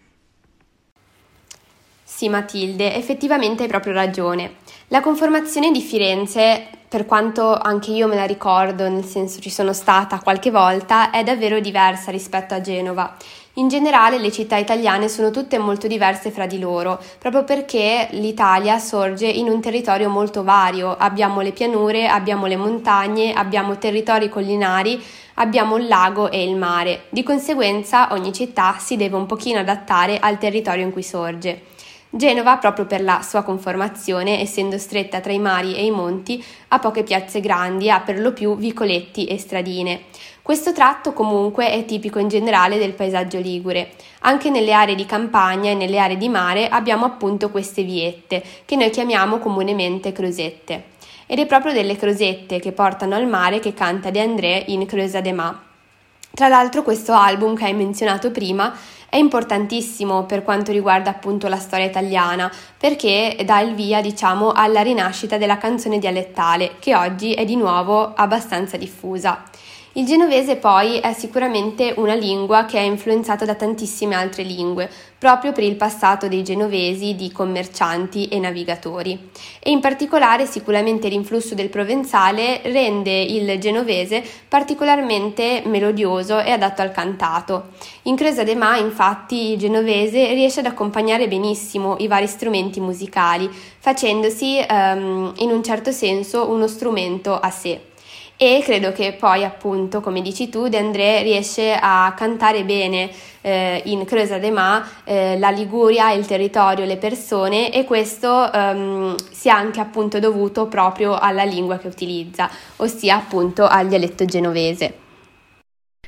Sì, 2.02 2.28
Matilde, 2.28 2.94
effettivamente 2.94 3.64
hai 3.64 3.68
proprio 3.68 3.92
ragione. 3.92 4.56
La 4.88 5.00
conformazione 5.00 5.72
di 5.72 5.80
Firenze, 5.80 6.68
per 6.88 7.06
quanto 7.06 7.52
anche 7.54 7.90
io 7.90 8.06
me 8.06 8.14
la 8.14 8.24
ricordo, 8.24 8.88
nel 8.88 9.04
senso 9.04 9.40
ci 9.40 9.50
sono 9.50 9.72
stata 9.72 10.20
qualche 10.20 10.52
volta, 10.52 11.10
è 11.10 11.24
davvero 11.24 11.58
diversa 11.58 12.12
rispetto 12.12 12.54
a 12.54 12.60
Genova. 12.60 13.16
In 13.54 13.68
generale 13.68 14.18
le 14.18 14.30
città 14.30 14.56
italiane 14.56 15.08
sono 15.08 15.30
tutte 15.30 15.58
molto 15.58 15.86
diverse 15.86 16.30
fra 16.30 16.46
di 16.46 16.58
loro, 16.58 17.00
proprio 17.18 17.44
perché 17.44 18.08
l'Italia 18.10 18.78
sorge 18.78 19.26
in 19.26 19.48
un 19.48 19.60
territorio 19.60 20.08
molto 20.08 20.42
vario. 20.42 20.96
Abbiamo 20.96 21.40
le 21.40 21.52
pianure, 21.52 22.06
abbiamo 22.06 22.46
le 22.46 22.56
montagne, 22.56 23.32
abbiamo 23.32 23.78
territori 23.78 24.28
collinari, 24.28 25.02
abbiamo 25.34 25.76
il 25.76 25.88
lago 25.88 26.30
e 26.30 26.42
il 26.42 26.56
mare. 26.56 27.04
Di 27.08 27.22
conseguenza 27.22 28.12
ogni 28.12 28.32
città 28.32 28.76
si 28.78 28.96
deve 28.96 29.16
un 29.16 29.26
pochino 29.26 29.60
adattare 29.60 30.18
al 30.18 30.38
territorio 30.38 30.84
in 30.84 30.92
cui 30.92 31.02
sorge. 31.02 31.62
Genova, 32.10 32.58
proprio 32.58 32.86
per 32.86 33.02
la 33.02 33.22
sua 33.22 33.42
conformazione, 33.42 34.40
essendo 34.40 34.78
stretta 34.78 35.18
tra 35.18 35.32
i 35.32 35.40
mari 35.40 35.74
e 35.74 35.84
i 35.84 35.90
monti, 35.90 36.42
ha 36.68 36.78
poche 36.78 37.02
piazze 37.02 37.40
grandi, 37.40 37.90
ha 37.90 38.00
per 38.00 38.20
lo 38.20 38.32
più 38.32 38.56
vicoletti 38.56 39.24
e 39.24 39.36
stradine. 39.36 40.02
Questo 40.40 40.72
tratto 40.72 41.12
comunque 41.12 41.70
è 41.70 41.84
tipico 41.84 42.20
in 42.20 42.28
generale 42.28 42.78
del 42.78 42.92
paesaggio 42.92 43.40
ligure. 43.40 43.94
Anche 44.20 44.48
nelle 44.48 44.72
aree 44.72 44.94
di 44.94 45.06
campagna 45.06 45.70
e 45.70 45.74
nelle 45.74 45.98
aree 45.98 46.16
di 46.16 46.28
mare 46.28 46.68
abbiamo 46.68 47.04
appunto 47.04 47.50
queste 47.50 47.82
viette, 47.82 48.44
che 48.64 48.76
noi 48.76 48.90
chiamiamo 48.90 49.38
comunemente 49.38 50.12
crosette. 50.12 50.92
Ed 51.34 51.40
è 51.40 51.46
proprio 51.46 51.72
delle 51.72 51.96
crosette 51.96 52.60
che 52.60 52.70
portano 52.70 53.16
al 53.16 53.26
mare 53.26 53.58
che 53.58 53.74
canta 53.74 54.10
De 54.10 54.20
André 54.20 54.62
in 54.68 54.86
Creusa 54.86 55.20
de 55.20 55.32
Ma. 55.32 55.62
Tra 56.32 56.46
l'altro 56.46 56.84
questo 56.84 57.12
album 57.12 57.56
che 57.56 57.64
hai 57.64 57.74
menzionato 57.74 58.30
prima 58.30 58.72
è 59.08 59.16
importantissimo 59.16 60.26
per 60.26 60.44
quanto 60.44 60.70
riguarda 60.70 61.10
appunto 61.10 61.48
la 61.48 61.58
storia 61.58 61.86
italiana 61.86 62.48
perché 62.78 63.36
dà 63.44 63.58
il 63.58 63.74
via 63.74 64.00
diciamo 64.00 64.52
alla 64.52 64.82
rinascita 64.82 65.36
della 65.36 65.58
canzone 65.58 65.98
dialettale 65.98 66.76
che 66.78 66.94
oggi 66.94 67.34
è 67.34 67.44
di 67.44 67.56
nuovo 67.56 68.14
abbastanza 68.14 68.76
diffusa. 68.76 69.42
Il 69.96 70.06
genovese 70.06 70.56
poi 70.56 70.98
è 70.98 71.12
sicuramente 71.12 71.94
una 71.98 72.14
lingua 72.14 72.64
che 72.64 72.78
è 72.78 72.82
influenzata 72.82 73.44
da 73.44 73.54
tantissime 73.54 74.16
altre 74.16 74.42
lingue, 74.42 74.90
proprio 75.16 75.52
per 75.52 75.62
il 75.62 75.76
passato 75.76 76.26
dei 76.26 76.42
genovesi 76.42 77.14
di 77.14 77.30
commercianti 77.30 78.26
e 78.26 78.40
navigatori. 78.40 79.30
E 79.60 79.70
in 79.70 79.78
particolare 79.78 80.46
sicuramente 80.46 81.06
l'influsso 81.06 81.54
del 81.54 81.68
provenzale 81.68 82.60
rende 82.64 83.22
il 83.22 83.56
genovese 83.60 84.20
particolarmente 84.48 85.62
melodioso 85.64 86.40
e 86.40 86.50
adatto 86.50 86.82
al 86.82 86.90
cantato. 86.90 87.66
In 88.02 88.16
Cresa 88.16 88.42
de 88.42 88.56
Ma, 88.56 88.76
infatti, 88.76 89.52
il 89.52 89.58
genovese 89.58 90.26
riesce 90.32 90.58
ad 90.58 90.66
accompagnare 90.66 91.28
benissimo 91.28 91.94
i 92.00 92.08
vari 92.08 92.26
strumenti 92.26 92.80
musicali, 92.80 93.48
facendosi 93.78 94.58
um, 94.68 95.32
in 95.36 95.52
un 95.52 95.62
certo 95.62 95.92
senso 95.92 96.50
uno 96.50 96.66
strumento 96.66 97.38
a 97.38 97.50
sé 97.50 97.92
e 98.44 98.62
credo 98.62 98.92
che 98.92 99.12
poi 99.12 99.44
appunto 99.44 100.00
come 100.00 100.20
dici 100.22 100.48
tu 100.48 100.68
De 100.68 100.78
André 100.78 101.22
riesce 101.22 101.76
a 101.80 102.12
cantare 102.16 102.64
bene 102.64 103.10
eh, 103.40 103.82
in 103.86 104.04
Creusa 104.04 104.38
de 104.38 104.50
Ma 104.50 104.86
eh, 105.04 105.38
la 105.38 105.50
Liguria, 105.50 106.12
il 106.12 106.26
territorio, 106.26 106.84
le 106.84 106.96
persone 106.96 107.72
e 107.72 107.84
questo 107.84 108.52
ehm, 108.52 109.14
sia 109.30 109.56
anche 109.56 109.80
appunto 109.80 110.18
dovuto 110.18 110.66
proprio 110.66 111.16
alla 111.18 111.44
lingua 111.44 111.78
che 111.78 111.88
utilizza, 111.88 112.48
ossia 112.76 113.16
appunto 113.16 113.66
al 113.66 113.88
dialetto 113.88 114.24
genovese. 114.24 115.03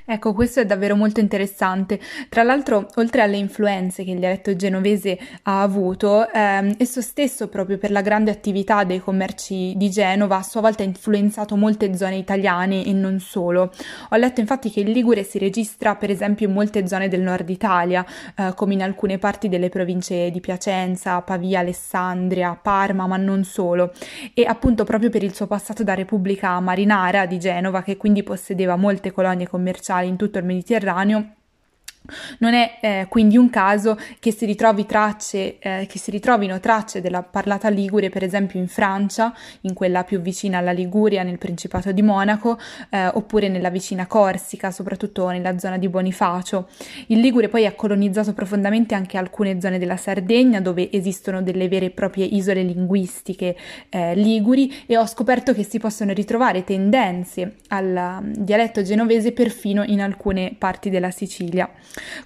Ecco, 0.09 0.35
questo 0.35 0.61
è 0.61 0.65
davvero 0.65 0.95
molto 0.95 1.19
interessante. 1.19 1.99
Tra 2.29 2.45
l'altro, 2.45 2.87
oltre 2.95 3.23
alle 3.23 3.39
influenze 3.39 4.05
che 4.05 4.13
il 4.13 4.21
dialetto 4.21 4.55
genovese 4.55 5.19
ha 5.43 5.63
avuto, 5.63 6.31
ehm, 6.31 6.77
esso 6.79 7.01
stesso, 7.01 7.49
proprio 7.49 7.77
per 7.77 7.91
la 7.91 8.03
grande 8.03 8.31
attività 8.31 8.85
dei 8.85 9.01
commerci 9.01 9.73
di 9.75 9.91
Genova, 9.91 10.37
a 10.37 10.43
sua 10.45 10.61
volta 10.61 10.85
ha 10.85 10.87
influenzato 10.87 11.57
molte 11.57 11.97
zone 11.97 12.19
italiane 12.19 12.85
e 12.85 12.93
non 12.93 13.19
solo. 13.19 13.73
Ho 14.11 14.17
letto 14.17 14.39
infatti 14.39 14.71
che 14.71 14.79
il 14.79 14.93
Ligure 14.93 15.25
si 15.25 15.39
registra, 15.39 15.97
per 15.97 16.11
esempio, 16.11 16.47
in 16.47 16.53
molte 16.53 16.87
zone 16.87 17.09
del 17.09 17.23
nord 17.23 17.51
Italia, 17.51 18.07
eh, 18.37 18.53
come 18.55 18.75
in 18.75 18.85
alcune 18.85 19.19
parti 19.19 19.49
delle 19.49 19.71
province 19.71 20.31
di 20.31 20.39
Piacenza, 20.39 21.21
Pavia, 21.23 21.59
Alessandria, 21.59 22.57
Parma, 22.63 23.09
ma 23.09 23.17
non 23.17 23.43
solo. 23.43 23.93
E 24.35 24.45
appunto 24.45 24.85
proprio 24.85 25.11
per 25.11 25.25
il 25.25 25.35
suo 25.35 25.49
passato 25.49 25.83
da 25.83 25.95
Repubblica 25.95 26.61
Marinara 26.61 27.27
di 27.27 27.41
Genova, 27.41 27.83
che 27.83 27.97
quindi 27.97 28.23
possedeva 28.23 28.77
molte 28.77 29.11
colonie 29.11 29.49
commerciali 29.49 29.95
commerciali 29.97 30.09
in 30.09 30.17
tutto 30.17 30.39
il 30.39 30.45
Mediterraneo 30.45 31.35
non 32.39 32.55
è 32.55 32.79
eh, 32.81 33.07
quindi 33.09 33.37
un 33.37 33.51
caso 33.51 33.99
che 34.19 34.33
si, 34.33 34.55
tracce, 34.87 35.59
eh, 35.59 35.87
che 35.89 35.99
si, 35.99 36.11
ritrovino 36.11 36.61
tracce 36.61 37.01
della 37.01 37.23
parlata 37.23 37.69
ligure, 37.69 38.09
per 38.09 38.23
esempio 38.23 38.59
in 38.59 38.69
Francia, 38.69 39.35
in 39.63 39.75
quella 39.75 40.05
più 40.05 40.21
vicina 40.21 40.59
alla 40.59 40.73
Liguria, 40.73 41.23
nel 41.23 41.39
Principato 41.39 41.93
di 41.93 42.03
Monaco, 42.03 42.59
eh, 42.91 43.07
oppure 43.07 43.49
nella 43.49 43.71
vicina 43.71 44.07
Corsica, 44.07 44.71
soprattutto 44.71 45.29
nella 45.29 45.59
zona 45.59 45.79
di 45.79 45.89
Bonifacio. 45.89 46.69
Il 47.09 47.21
Ligure 47.21 47.49
poi 47.49 47.67
ha 47.67 47.73
colonizzato 47.73 48.33
profondamente 48.33 48.95
anche 48.95 49.19
alcune 49.19 49.61
zone 49.61 49.79
della 49.79 49.97
Sardegna, 49.97 50.61
dove 50.61 50.91
esistono 50.93 51.43
delle 51.43 51.69
vere 51.69 51.87
e 51.87 51.91
proprie 51.91 52.25
isole 52.25 52.63
linguistiche 52.63 53.57
eh, 53.89 54.15
liguri, 54.15 54.85
e 54.87 54.97
ho 54.97 55.07
scoperto 55.07 55.53
che 55.53 55.65
si 55.65 55.79
possono 55.79 56.13
ritrovare 56.13 56.65
tendenze 56.65 57.57
al 57.69 58.21
um, 58.21 58.33
dialetto 58.35 58.83
genovese 58.83 59.33
perfino 59.33 59.83
in 59.85 60.01
alcune 60.01 60.55
parti 60.57 60.91
della 60.91 61.11
Sicilia. 61.11 61.71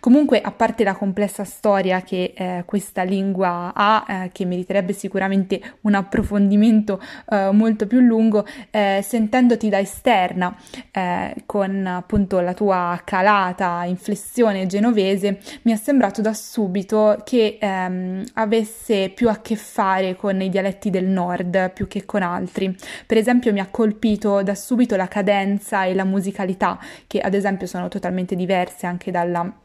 Comunque, 0.00 0.40
a 0.40 0.50
parte 0.50 0.84
la 0.84 0.94
complessa 0.94 1.44
storia 1.44 2.02
che 2.02 2.32
eh, 2.36 2.62
questa 2.66 3.02
lingua 3.02 3.72
ha, 3.74 4.04
eh, 4.08 4.30
che 4.32 4.44
meriterebbe 4.44 4.92
sicuramente 4.92 5.60
un 5.82 5.94
approfondimento 5.94 7.00
eh, 7.28 7.50
molto 7.52 7.86
più 7.86 8.00
lungo, 8.00 8.46
eh, 8.70 9.00
sentendoti 9.02 9.68
da 9.68 9.78
esterna, 9.78 10.56
eh, 10.90 11.34
con 11.46 11.86
appunto 11.86 12.40
la 12.40 12.54
tua 12.54 13.00
calata 13.04 13.84
inflessione 13.84 14.66
genovese, 14.66 15.40
mi 15.62 15.72
è 15.72 15.76
sembrato 15.76 16.20
da 16.20 16.32
subito 16.32 17.20
che 17.24 17.58
ehm, 17.60 18.24
avesse 18.34 19.10
più 19.10 19.28
a 19.28 19.40
che 19.40 19.56
fare 19.56 20.16
con 20.16 20.40
i 20.40 20.48
dialetti 20.48 20.90
del 20.90 21.06
nord 21.06 21.72
più 21.72 21.86
che 21.86 22.04
con 22.04 22.22
altri. 22.22 22.74
Per 23.06 23.16
esempio, 23.16 23.52
mi 23.52 23.60
ha 23.60 23.68
colpito 23.70 24.42
da 24.42 24.54
subito 24.54 24.96
la 24.96 25.08
cadenza 25.08 25.84
e 25.84 25.94
la 25.94 26.04
musicalità, 26.04 26.78
che 27.06 27.20
ad 27.20 27.34
esempio 27.34 27.66
sono 27.66 27.88
totalmente 27.88 28.34
diverse 28.34 28.86
anche 28.86 29.10
dalla 29.10 29.59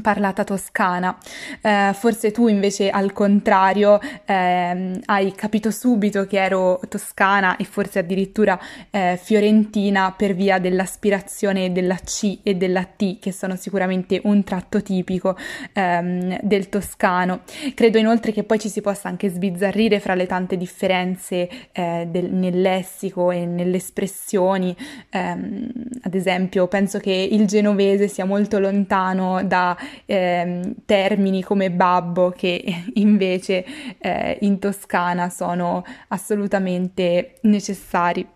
parlata 0.00 0.44
toscana. 0.44 1.16
Eh, 1.60 1.92
forse 1.94 2.30
tu 2.30 2.48
invece 2.48 2.90
al 2.90 3.12
contrario 3.12 4.00
eh, 4.24 5.00
hai 5.04 5.32
capito 5.32 5.70
subito 5.70 6.26
che 6.26 6.42
ero 6.42 6.80
toscana 6.88 7.56
e 7.56 7.64
forse 7.64 8.00
addirittura 8.00 8.58
eh, 8.90 9.18
fiorentina 9.20 10.12
per 10.16 10.34
via 10.34 10.58
dell'aspirazione 10.58 11.72
della 11.72 11.96
C 11.96 12.38
e 12.42 12.54
della 12.54 12.84
T 12.84 13.18
che 13.18 13.32
sono 13.32 13.56
sicuramente 13.56 14.20
un 14.24 14.42
tratto 14.44 14.82
tipico 14.82 15.36
ehm, 15.72 16.38
del 16.42 16.68
toscano. 16.68 17.42
Credo 17.74 17.98
inoltre 17.98 18.32
che 18.32 18.44
poi 18.44 18.58
ci 18.58 18.68
si 18.68 18.80
possa 18.80 19.08
anche 19.08 19.28
sbizzarrire 19.28 20.00
fra 20.00 20.14
le 20.14 20.26
tante 20.26 20.56
differenze 20.56 21.48
eh, 21.72 22.06
del, 22.10 22.32
nel 22.32 22.60
lessico 22.60 23.30
e 23.30 23.46
nelle 23.46 23.76
espressioni. 23.76 24.74
Ehm, 25.10 25.70
ad 26.02 26.14
esempio 26.14 26.66
penso 26.68 26.98
che 26.98 27.12
il 27.12 27.46
genovese 27.46 28.08
sia 28.08 28.24
molto 28.24 28.58
lontano 28.58 29.42
da 29.44 29.76
eh, 30.04 30.74
termini 30.84 31.42
come 31.42 31.70
babbo 31.70 32.30
che 32.30 32.62
invece 32.94 33.64
eh, 33.98 34.38
in 34.42 34.58
Toscana 34.58 35.28
sono 35.30 35.84
assolutamente 36.08 37.38
necessari. 37.42 38.26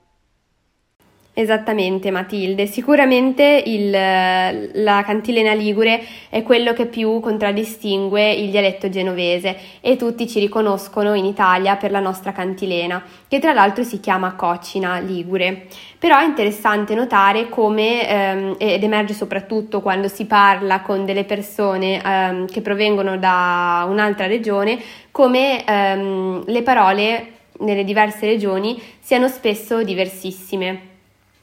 Esattamente 1.41 2.11
Matilde, 2.11 2.67
sicuramente 2.67 3.63
il, 3.65 3.91
la 3.91 5.03
cantilena 5.05 5.53
ligure 5.53 6.03
è 6.31 6.43
quello 6.43 6.73
che 6.73 6.87
più 6.87 7.21
contraddistingue 7.21 8.33
il 8.33 8.51
dialetto 8.51 8.89
genovese 8.89 9.57
e 9.81 9.95
tutti 9.95 10.27
ci 10.27 10.41
riconoscono 10.41 11.15
in 11.15 11.25
Italia 11.25 11.77
per 11.77 11.93
la 11.93 12.01
nostra 12.01 12.33
cantilena, 12.33 13.01
che 13.29 13.39
tra 13.39 13.53
l'altro 13.53 13.85
si 13.85 14.01
chiama 14.01 14.35
cocina 14.35 14.99
ligure. 14.99 15.67
Però 15.97 16.19
è 16.19 16.25
interessante 16.25 16.97
notare 16.97 17.49
come, 17.49 18.09
ehm, 18.09 18.55
ed 18.59 18.83
emerge 18.83 19.15
soprattutto 19.15 19.81
quando 19.81 20.09
si 20.09 20.25
parla 20.25 20.81
con 20.81 21.05
delle 21.05 21.23
persone 21.23 22.03
ehm, 22.05 22.47
che 22.47 22.63
provengono 22.63 23.17
da 23.17 23.87
un'altra 23.89 24.27
regione, 24.27 24.77
come 25.13 25.65
ehm, 25.65 26.43
le 26.47 26.63
parole 26.63 27.27
nelle 27.61 27.85
diverse 27.85 28.27
regioni 28.27 28.77
siano 28.99 29.29
spesso 29.29 29.85
diversissime. 29.85 30.88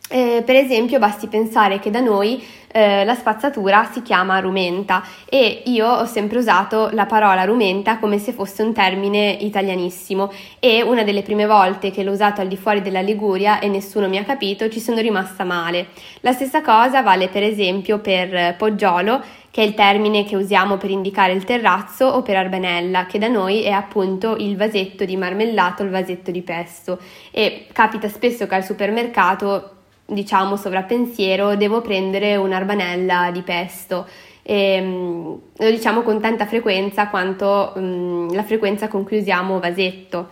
Eh, 0.08 0.44
per 0.46 0.56
esempio, 0.56 1.00
basti 1.00 1.28
pensare 1.28 1.80
che 1.80 1.90
da 1.90 2.00
noi 2.00 2.44
eh, 2.72 3.04
la 3.06 3.16
spazzatura 3.16 3.90
si 3.92 4.04
chiama 4.04 4.38
rumenta 4.40 5.04
e 5.28 5.64
io 5.66 5.88
ho 5.88 6.06
sempre 6.06 6.38
usato 6.38 6.90
la 6.92 7.08
parola 7.08 7.44
rumenta 7.44 7.98
come 7.98 8.20
se 8.20 8.32
fosse 8.32 8.62
un 8.62 8.72
termine 8.72 9.32
italianissimo 9.32 10.32
e 10.60 10.84
una 10.84 11.04
delle 11.04 11.24
prime 11.24 11.48
volte 11.48 11.90
che 11.90 12.04
l'ho 12.04 12.12
usato 12.12 12.42
al 12.42 12.48
di 12.48 12.58
fuori 12.58 12.82
della 12.82 13.02
Liguria 13.02 13.60
e 13.60 13.68
nessuno 13.68 14.08
mi 14.08 14.18
ha 14.18 14.24
capito 14.24 14.70
ci 14.70 14.80
sono 14.80 15.00
rimasta 15.00 15.44
male. 15.44 15.88
La 16.20 16.34
stessa 16.34 16.62
cosa 16.62 17.02
vale 17.02 17.28
per 17.30 17.42
esempio 17.42 18.00
per 18.00 18.56
poggiolo 18.58 19.24
che 19.50 19.62
è 19.62 19.66
il 19.66 19.74
termine 19.74 20.26
che 20.26 20.36
usiamo 20.36 20.76
per 20.76 20.92
indicare 20.92 21.32
il 21.32 21.46
terrazzo 21.46 22.06
o 22.08 22.22
per 22.22 22.36
arbenella, 22.36 23.06
che 23.06 23.18
da 23.18 23.30
noi 23.30 23.64
è 23.64 23.72
appunto 23.72 24.36
il 24.36 24.58
vasetto 24.58 25.06
di 25.06 25.16
marmellato, 25.16 25.82
il 25.82 25.90
vasetto 25.90 26.30
di 26.30 26.42
pesto 26.42 27.00
e 27.32 27.68
capita 27.72 28.10
spesso 28.10 28.48
che 28.48 28.56
al 28.56 28.66
supermercato 28.66 29.75
diciamo 30.06 30.56
sovrappensiero, 30.56 31.56
devo 31.56 31.82
prendere 31.82 32.36
un'arbanella 32.36 33.32
di 33.32 33.42
pesto. 33.42 34.08
E, 34.42 34.80
mm, 34.82 35.34
lo 35.58 35.70
diciamo 35.70 36.04
con 36.04 36.22
tanta 36.22 36.46
frequenza 36.46 37.08
quanto 37.10 37.74
um, 37.76 38.34
la 38.34 38.44
frequenza 38.44 38.88
con 38.88 39.04
cui 39.04 39.18
usiamo 39.18 39.60
vasetto. 39.60 40.30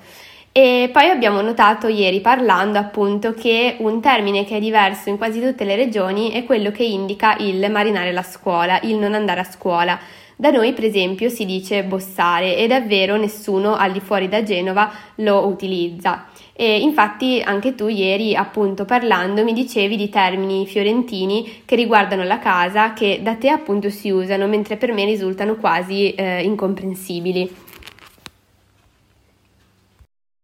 E 0.56 0.92
poi 0.94 1.10
abbiamo 1.10 1.42
notato 1.42 1.88
ieri 1.88 2.22
parlando 2.22 2.78
appunto 2.78 3.34
che 3.34 3.76
un 3.80 4.00
termine 4.02 4.46
che 4.46 4.58
è 4.58 4.60
diverso 4.60 5.10
in 5.10 5.18
quasi 5.18 5.42
tutte 5.42 5.64
le 5.64 5.76
regioni 5.76 6.30
è 6.30 6.44
quello 6.44 6.70
che 6.70 6.84
indica 6.84 7.36
il 7.40 7.72
marinare 7.72 8.12
la 8.12 8.22
scuola, 8.22 8.80
il 8.84 8.98
non 8.98 9.16
andare 9.16 9.40
a 9.40 9.46
scuola. 9.46 10.00
Da 10.36 10.52
noi, 10.52 10.74
per 10.74 10.84
esempio, 10.84 11.30
si 11.30 11.46
dice 11.46 11.84
bossare 11.84 12.56
e 12.56 12.68
davvero 12.68 13.16
nessuno 13.18 13.76
al 13.76 13.92
di 13.92 14.00
fuori 14.00 14.28
da 14.28 14.44
Genova 14.44 14.92
lo 15.16 15.48
utilizza. 15.48 16.26
E 16.56 16.80
infatti 16.80 17.42
anche 17.44 17.74
tu 17.74 17.88
ieri, 17.88 18.36
appunto 18.36 18.86
parlando, 18.86 19.44
mi 19.44 19.54
dicevi 19.54 19.98
di 19.98 20.10
termini 20.10 20.68
fiorentini 20.68 21.64
che 21.66 21.76
riguardano 21.76 22.24
la 22.24 22.38
casa 22.38 22.94
che 22.94 23.22
da 23.24 23.36
te 23.36 23.50
appunto 23.50 23.90
si 23.90 24.12
usano, 24.12 24.48
mentre 24.48 24.78
per 24.78 24.94
me 24.94 25.04
risultano 25.04 25.56
quasi 25.56 26.14
eh, 26.14 26.44
incomprensibili. 26.44 27.62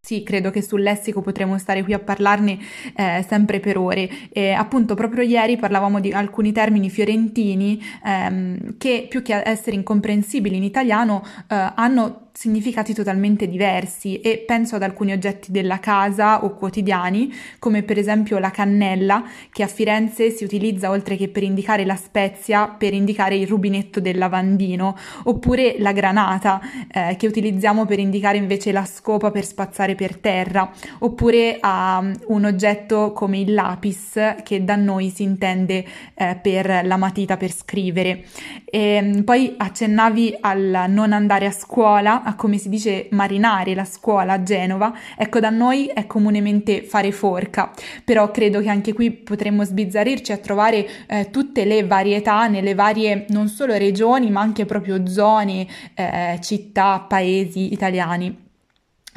Sì, 0.10 0.24
credo 0.24 0.50
che 0.50 0.64
sul 0.64 0.82
lessico 0.82 1.22
potremo 1.22 1.60
stare 1.60 1.84
qui 1.84 1.94
a 1.94 2.00
parlarne 2.00 2.58
eh, 2.96 3.24
sempre 3.28 3.60
per 3.60 3.78
ore. 3.78 4.10
E 4.32 4.50
appunto, 4.54 4.96
proprio 4.96 5.22
ieri 5.22 5.56
parlavamo 5.56 6.00
di 6.00 6.12
alcuni 6.12 6.52
termini 6.52 6.90
fiorentini 6.90 7.80
ehm, 8.04 8.78
che 8.80 9.06
più 9.08 9.22
che 9.22 9.40
essere 9.46 9.76
incomprensibili 9.76 10.56
in 10.56 10.64
italiano 10.64 11.24
eh, 11.48 11.74
hanno 11.76 12.29
significati 12.40 12.94
totalmente 12.94 13.50
diversi 13.50 14.22
e 14.22 14.38
penso 14.38 14.78
ad 14.78 14.84
alcuni 14.84 15.12
oggetti 15.12 15.52
della 15.52 15.82
casa 15.82 16.46
o 16.46 16.54
quotidiani, 16.54 17.34
come 17.60 17.84
per 17.84 17.98
esempio 17.98 18.38
la 18.38 18.50
cannella, 18.50 19.26
che 19.52 19.62
a 19.62 19.68
Firenze 19.68 20.30
si 20.30 20.46
utilizza 20.46 20.90
oltre 20.90 21.18
che 21.18 21.28
per 21.28 21.44
indicare 21.44 21.84
la 21.84 21.98
spezia, 21.98 22.70
per 22.70 22.94
indicare 22.94 23.36
il 23.36 23.46
rubinetto 23.46 24.00
del 24.00 24.18
lavandino, 24.18 24.96
oppure 25.24 25.76
la 25.80 25.92
granata, 25.92 26.62
eh, 26.90 27.18
che 27.18 27.28
utilizziamo 27.28 27.86
per 27.86 28.00
indicare 28.00 28.38
invece 28.38 28.72
la 28.72 28.86
scopa 28.86 29.32
per 29.32 29.44
spazzare 29.44 29.96
per 29.96 30.16
terra, 30.16 30.72
oppure 31.00 31.58
a 31.60 31.98
um, 32.02 32.14
un 32.28 32.46
oggetto 32.46 33.12
come 33.12 33.40
il 33.40 33.54
lapis, 33.54 34.18
che 34.44 34.64
da 34.64 34.78
noi 34.78 35.10
si 35.10 35.24
intende 35.24 35.86
eh, 36.14 36.40
per 36.42 36.86
la 36.86 36.96
matita 36.96 37.36
per 37.36 37.52
scrivere. 37.52 38.24
E, 38.64 39.02
mm, 39.02 39.20
poi 39.24 39.56
accennavi 39.58 40.38
al 40.40 40.86
non 40.88 41.12
andare 41.12 41.46
a 41.46 41.52
scuola, 41.52 42.28
a 42.30 42.36
come 42.36 42.58
si 42.58 42.70
dice 42.70 43.08
marinare 43.12 43.74
la 43.74 43.86
scuola 43.86 44.34
a 44.34 44.44
Genova, 44.44 44.94
ecco 45.18 45.40
da 45.40 45.50
noi 45.50 45.88
è 45.88 46.06
comunemente 46.06 46.84
fare 46.84 47.12
forca, 47.12 47.72
però 48.04 48.32
credo 48.32 48.62
che 48.62 48.70
anche 48.70 48.94
qui 48.94 49.12
potremmo 49.12 49.64
sbizzarrirci 49.64 50.32
a 50.32 50.38
trovare 50.38 50.88
eh, 51.08 51.30
tutte 51.32 51.66
le 51.66 51.86
varietà 51.86 52.48
nelle 52.48 52.76
varie 52.76 53.26
non 53.30 53.48
solo 53.48 53.76
regioni 53.76 54.30
ma 54.30 54.42
anche 54.42 54.66
proprio 54.66 55.08
zone, 55.08 55.68
eh, 55.96 56.40
città, 56.42 57.06
paesi 57.08 57.74
italiani. 57.74 58.49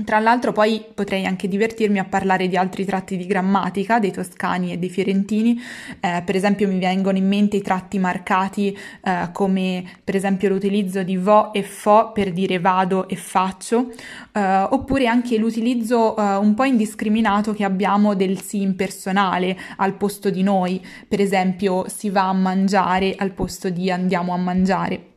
Tra 0.04 0.18
l'altro 0.20 0.52
poi 0.52 0.82
potrei 0.94 1.26
anche 1.26 1.48
divertirmi 1.48 1.98
a 1.98 2.04
parlare 2.04 2.48
di 2.48 2.56
altri 2.56 2.86
tratti 2.86 3.18
di 3.18 3.26
grammatica 3.26 3.98
dei 3.98 4.10
toscani 4.10 4.72
e 4.72 4.78
dei 4.78 4.88
fiorentini, 4.88 5.60
eh, 6.00 6.22
per 6.24 6.34
esempio 6.34 6.66
mi 6.66 6.78
vengono 6.78 7.18
in 7.18 7.28
mente 7.28 7.58
i 7.58 7.62
tratti 7.62 7.98
marcati 7.98 8.76
eh, 9.04 9.28
come 9.32 9.84
per 10.02 10.16
esempio 10.16 10.48
l'utilizzo 10.48 11.02
di 11.02 11.18
vo 11.18 11.52
e 11.52 11.62
fo 11.62 12.10
per 12.12 12.32
dire 12.32 12.58
vado 12.58 13.06
e 13.06 13.16
faccio, 13.16 13.92
eh, 14.32 14.66
oppure 14.70 15.06
anche 15.06 15.36
l'utilizzo 15.36 16.16
eh, 16.16 16.36
un 16.36 16.54
po' 16.54 16.64
indiscriminato 16.64 17.52
che 17.52 17.62
abbiamo 17.62 18.14
del 18.14 18.40
sì 18.40 18.62
impersonale 18.62 19.58
al 19.76 19.92
posto 19.92 20.30
di 20.30 20.42
noi, 20.42 20.84
per 21.06 21.20
esempio 21.20 21.86
si 21.88 22.08
va 22.08 22.28
a 22.28 22.32
mangiare 22.32 23.14
al 23.14 23.32
posto 23.32 23.68
di 23.68 23.90
andiamo 23.90 24.32
a 24.32 24.38
mangiare. 24.38 25.10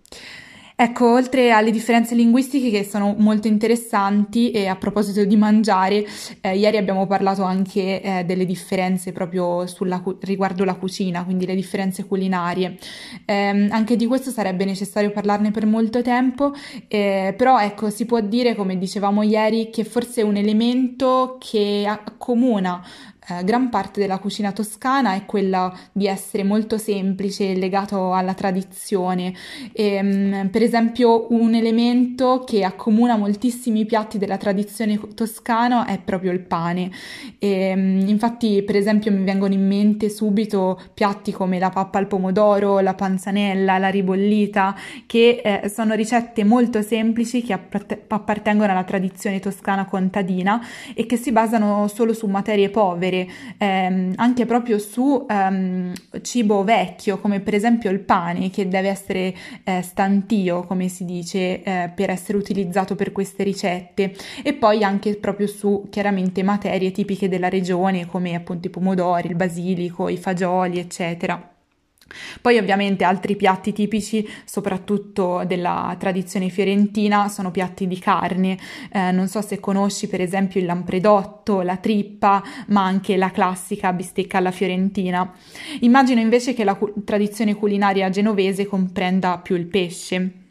Ecco, 0.77 1.09
oltre 1.09 1.51
alle 1.51 1.71
differenze 1.71 2.15
linguistiche 2.15 2.69
che 2.69 2.83
sono 2.83 3.15
molto 3.17 3.47
interessanti 3.47 4.51
e 4.51 4.67
a 4.67 4.75
proposito 4.75 5.23
di 5.23 5.37
mangiare, 5.37 6.05
eh, 6.41 6.57
ieri 6.57 6.75
abbiamo 6.75 7.07
parlato 7.07 7.43
anche 7.43 8.01
eh, 8.01 8.25
delle 8.25 8.45
differenze 8.45 9.13
proprio 9.13 9.65
sulla, 9.67 10.03
riguardo 10.19 10.65
la 10.65 10.75
cucina, 10.75 11.23
quindi 11.23 11.45
le 11.45 11.55
differenze 11.55 12.03
culinarie. 12.05 12.77
Eh, 13.23 13.69
anche 13.71 13.95
di 13.95 14.05
questo 14.05 14.31
sarebbe 14.31 14.65
necessario 14.65 15.11
parlarne 15.11 15.51
per 15.51 15.65
molto 15.65 16.01
tempo, 16.01 16.51
eh, 16.89 17.33
però 17.37 17.57
ecco, 17.57 17.89
si 17.89 18.05
può 18.05 18.19
dire, 18.19 18.53
come 18.53 18.77
dicevamo 18.77 19.21
ieri, 19.21 19.69
che 19.69 19.85
forse 19.85 20.23
un 20.23 20.35
elemento 20.35 21.37
che 21.39 21.85
accomuna 21.87 22.83
eh, 23.27 23.43
gran 23.43 23.69
parte 23.69 23.99
della 23.99 24.19
cucina 24.19 24.51
toscana 24.51 25.15
è 25.15 25.25
quella 25.25 25.73
di 25.91 26.07
essere 26.07 26.43
molto 26.43 26.77
semplice, 26.77 27.55
legato 27.55 28.13
alla 28.13 28.33
tradizione. 28.33 29.33
E, 29.73 29.93
ehm, 29.93 30.49
per 30.49 30.61
esempio, 30.61 31.27
un 31.33 31.55
elemento 31.55 32.43
che 32.45 32.63
accomuna 32.63 33.17
moltissimi 33.17 33.85
piatti 33.85 34.17
della 34.17 34.37
tradizione 34.37 34.99
toscana 35.15 35.85
è 35.85 35.99
proprio 35.99 36.31
il 36.31 36.41
pane. 36.41 36.91
E, 37.39 37.49
ehm, 37.49 38.07
infatti, 38.07 38.61
per 38.63 38.75
esempio, 38.75 39.11
mi 39.11 39.23
vengono 39.23 39.53
in 39.53 39.65
mente 39.65 40.09
subito 40.09 40.79
piatti 40.93 41.31
come 41.31 41.57
la 41.57 41.69
pappa 41.69 41.97
al 41.97 42.07
pomodoro, 42.07 42.79
la 42.79 42.93
panzanella, 42.93 43.79
la 43.79 43.89
ribollita, 43.89 44.75
che 45.07 45.41
eh, 45.43 45.69
sono 45.69 45.95
ricette 45.95 46.43
molto 46.43 46.81
semplici 46.81 47.41
che 47.41 47.53
appartengono 47.53 48.71
alla 48.71 48.83
tradizione 48.83 49.39
toscana 49.39 49.85
contadina 49.85 50.63
e 50.93 51.05
che 51.05 51.17
si 51.17 51.31
basano 51.31 51.87
solo 51.87 52.13
su 52.13 52.27
materie 52.27 52.69
povere 52.69 53.14
genere, 53.15 53.27
ehm, 53.57 54.13
anche 54.17 54.45
proprio 54.45 54.77
su 54.77 55.25
ehm, 55.27 55.93
cibo 56.21 56.63
vecchio, 56.63 57.19
come 57.19 57.39
per 57.39 57.53
esempio 57.53 57.89
il 57.89 57.99
pane, 57.99 58.49
che 58.49 58.67
deve 58.67 58.89
essere 58.89 59.33
eh, 59.63 59.81
stantio, 59.81 60.63
come 60.63 60.89
si 60.89 61.05
dice, 61.05 61.63
eh, 61.63 61.91
per 61.95 62.09
essere 62.09 62.37
utilizzato 62.37 62.95
per 62.95 63.11
queste 63.11 63.43
ricette, 63.43 64.13
e 64.43 64.53
poi 64.53 64.83
anche 64.83 65.15
proprio 65.15 65.47
su 65.47 65.87
chiaramente 65.89 66.43
materie 66.43 66.91
tipiche 66.91 67.29
della 67.29 67.49
regione, 67.49 68.05
come 68.05 68.35
appunto 68.35 68.67
i 68.67 68.71
pomodori, 68.71 69.29
il 69.29 69.35
basilico, 69.35 70.09
i 70.09 70.17
fagioli, 70.17 70.79
eccetera. 70.79 71.54
Poi 72.39 72.59
ovviamente 72.59 73.03
altri 73.03 73.35
piatti 73.35 73.73
tipici, 73.73 74.27
soprattutto 74.45 75.43
della 75.47 75.95
tradizione 75.97 76.49
fiorentina, 76.49 77.27
sono 77.29 77.49
piatti 77.49 77.87
di 77.87 77.97
carne. 77.97 78.57
Eh, 78.91 79.11
non 79.11 79.27
so 79.27 79.41
se 79.41 79.59
conosci 79.59 80.07
per 80.07 80.21
esempio 80.21 80.59
il 80.59 80.67
lampredotto, 80.67 81.61
la 81.61 81.77
trippa, 81.77 82.43
ma 82.67 82.83
anche 82.83 83.17
la 83.17 83.31
classica 83.31 83.91
bistecca 83.91 84.37
alla 84.37 84.51
fiorentina. 84.51 85.33
Immagino 85.79 86.19
invece 86.19 86.53
che 86.53 86.63
la 86.63 86.75
cu- 86.75 87.03
tradizione 87.03 87.55
culinaria 87.55 88.09
genovese 88.09 88.67
comprenda 88.67 89.39
più 89.39 89.55
il 89.55 89.65
pesce. 89.65 90.44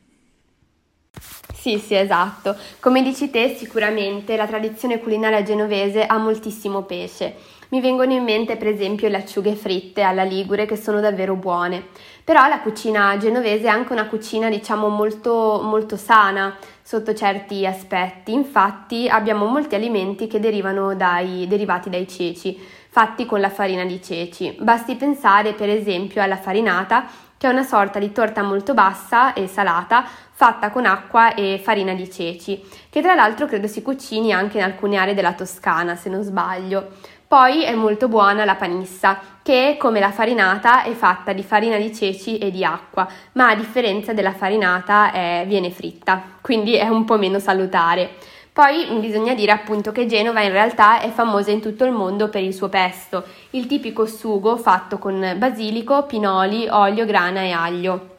Sì, 1.64 1.78
sì, 1.78 1.94
esatto. 1.94 2.54
Come 2.78 3.00
dici 3.02 3.30
te, 3.30 3.54
sicuramente 3.56 4.36
la 4.36 4.46
tradizione 4.46 4.98
culinaria 4.98 5.42
genovese 5.42 6.04
ha 6.04 6.18
moltissimo 6.18 6.82
pesce 6.82 7.36
mi 7.74 7.80
vengono 7.80 8.12
in 8.12 8.22
mente 8.22 8.56
per 8.56 8.68
esempio 8.68 9.08
le 9.08 9.16
acciughe 9.16 9.56
fritte 9.56 10.02
alla 10.02 10.22
Ligure 10.22 10.64
che 10.64 10.76
sono 10.76 11.00
davvero 11.00 11.34
buone. 11.34 11.86
Però 12.22 12.46
la 12.46 12.60
cucina 12.60 13.16
genovese 13.16 13.64
è 13.64 13.68
anche 13.68 13.92
una 13.92 14.06
cucina 14.06 14.48
diciamo 14.48 14.88
molto, 14.88 15.60
molto 15.60 15.96
sana 15.96 16.56
sotto 16.82 17.14
certi 17.14 17.66
aspetti. 17.66 18.32
Infatti 18.32 19.08
abbiamo 19.08 19.46
molti 19.46 19.74
alimenti 19.74 20.28
che 20.28 20.38
derivano 20.38 20.94
dai, 20.94 21.46
derivati 21.48 21.90
dai 21.90 22.06
ceci, 22.06 22.56
fatti 22.88 23.26
con 23.26 23.40
la 23.40 23.50
farina 23.50 23.84
di 23.84 24.00
ceci. 24.00 24.56
Basti 24.60 24.94
pensare 24.94 25.52
per 25.52 25.68
esempio 25.68 26.22
alla 26.22 26.36
farinata 26.36 27.06
che 27.36 27.46
è 27.46 27.50
una 27.50 27.62
sorta 27.62 27.98
di 27.98 28.12
torta 28.12 28.42
molto 28.42 28.74
bassa 28.74 29.32
e 29.32 29.46
salata 29.46 30.04
fatta 30.36 30.70
con 30.70 30.84
acqua 30.84 31.34
e 31.34 31.60
farina 31.62 31.94
di 31.94 32.10
ceci, 32.10 32.62
che 32.90 33.00
tra 33.00 33.14
l'altro 33.14 33.46
credo 33.46 33.68
si 33.68 33.82
cucini 33.82 34.32
anche 34.32 34.58
in 34.58 34.64
alcune 34.64 34.96
aree 34.96 35.14
della 35.14 35.32
Toscana, 35.32 35.94
se 35.94 36.08
non 36.08 36.22
sbaglio. 36.22 36.90
Poi 37.26 37.64
è 37.64 37.74
molto 37.74 38.08
buona 38.08 38.44
la 38.44 38.54
panissa, 38.54 39.18
che 39.42 39.76
come 39.78 40.00
la 40.00 40.10
farinata 40.10 40.82
è 40.82 40.92
fatta 40.92 41.32
di 41.32 41.42
farina 41.42 41.76
di 41.76 41.94
ceci 41.94 42.38
e 42.38 42.50
di 42.50 42.64
acqua, 42.64 43.08
ma 43.32 43.48
a 43.48 43.54
differenza 43.54 44.12
della 44.12 44.32
farinata 44.32 45.12
è, 45.12 45.44
viene 45.46 45.70
fritta, 45.70 46.22
quindi 46.40 46.74
è 46.74 46.88
un 46.88 47.04
po' 47.04 47.16
meno 47.16 47.38
salutare. 47.38 48.14
Poi 48.54 48.86
bisogna 49.00 49.34
dire 49.34 49.50
appunto 49.50 49.90
che 49.90 50.06
Genova 50.06 50.40
in 50.40 50.52
realtà 50.52 51.00
è 51.00 51.10
famosa 51.10 51.50
in 51.50 51.60
tutto 51.60 51.84
il 51.84 51.90
mondo 51.90 52.28
per 52.28 52.40
il 52.40 52.54
suo 52.54 52.68
pesto, 52.68 53.24
il 53.50 53.66
tipico 53.66 54.06
sugo 54.06 54.56
fatto 54.56 54.96
con 54.98 55.34
basilico, 55.36 56.04
pinoli, 56.04 56.68
olio, 56.68 57.04
grana 57.04 57.40
e 57.40 57.50
aglio. 57.50 58.10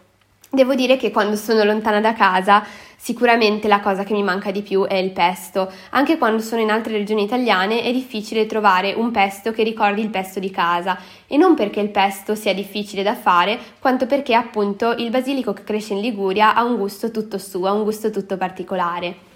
Devo 0.49 0.75
dire 0.75 0.97
che 0.97 1.09
quando 1.09 1.37
sono 1.37 1.63
lontana 1.63 2.01
da 2.01 2.11
casa 2.11 2.65
Sicuramente 2.97 3.67
la 3.67 3.81
cosa 3.81 4.03
che 4.03 4.13
mi 4.13 4.23
manca 4.23 4.49
di 4.49 4.63
più 4.63 4.83
è 4.85 4.95
il 4.95 5.11
pesto. 5.11 5.71
Anche 5.91 6.17
quando 6.17 6.41
sono 6.41 6.61
in 6.61 6.71
altre 6.71 6.93
regioni 6.93 7.21
italiane 7.21 7.83
è 7.83 7.91
difficile 7.91 8.47
trovare 8.47 8.93
un 8.93 9.11
pesto 9.11 9.51
che 9.51 9.61
ricordi 9.61 10.01
il 10.01 10.09
pesto 10.09 10.39
di 10.39 10.49
casa 10.49 10.97
e 11.27 11.37
non 11.37 11.53
perché 11.53 11.81
il 11.81 11.89
pesto 11.89 12.33
sia 12.33 12.55
difficile 12.55 13.03
da 13.03 13.13
fare, 13.13 13.59
quanto 13.77 14.07
perché 14.07 14.33
appunto 14.33 14.93
il 14.97 15.11
basilico 15.11 15.53
che 15.53 15.63
cresce 15.63 15.93
in 15.93 16.01
Liguria 16.01 16.55
ha 16.55 16.63
un 16.63 16.77
gusto 16.77 17.11
tutto 17.11 17.37
suo, 17.37 17.67
ha 17.67 17.73
un 17.73 17.83
gusto 17.83 18.09
tutto 18.09 18.37
particolare. 18.37 19.34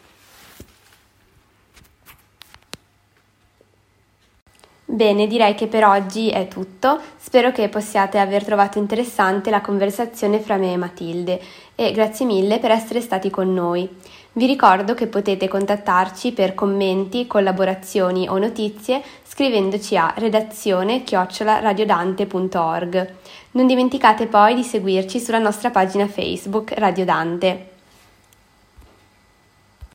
Bene, 4.91 5.27
direi 5.27 5.53
che 5.53 5.67
per 5.67 5.85
oggi 5.85 6.29
è 6.29 6.47
tutto. 6.47 6.99
Spero 7.15 7.51
che 7.51 7.69
possiate 7.69 8.17
aver 8.17 8.43
trovato 8.43 8.79
interessante 8.79 9.51
la 9.51 9.61
conversazione 9.61 10.39
fra 10.39 10.57
me 10.57 10.73
e 10.73 10.77
Matilde 10.77 11.39
e 11.75 11.91
grazie 11.91 12.25
mille 12.25 12.57
per 12.57 12.71
essere 12.71 12.99
stati 12.99 13.29
con 13.29 13.53
noi. 13.53 13.87
Vi 14.31 14.47
ricordo 14.47 14.95
che 14.95 15.05
potete 15.05 15.47
contattarci 15.47 16.31
per 16.31 16.55
commenti, 16.55 17.27
collaborazioni 17.27 18.27
o 18.27 18.39
notizie 18.39 19.03
scrivendoci 19.21 19.95
a 19.95 20.11
redazione 20.17 21.03
chiocciolaradiodante.org. 21.03 23.13
Non 23.51 23.67
dimenticate 23.67 24.25
poi 24.25 24.55
di 24.55 24.63
seguirci 24.63 25.19
sulla 25.19 25.37
nostra 25.37 25.69
pagina 25.69 26.07
Facebook 26.07 26.73
Radio 26.75 27.05
Dante. 27.05 27.78